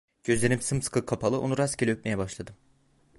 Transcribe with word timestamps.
Gözlerim 0.23 0.61
sımsıkı 0.61 1.05
kapalı, 1.05 1.41
onu 1.41 1.57
rastgele 1.57 1.91
öpmeye 1.91 2.17
başladım. 2.17 2.55